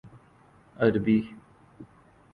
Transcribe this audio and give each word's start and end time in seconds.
عربی 0.79 1.35